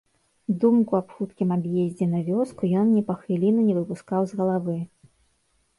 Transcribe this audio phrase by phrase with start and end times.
[0.61, 4.77] Думку аб хуткім ад'ездзе на вёску ён ні па хвіліну не выпускаў з галавы.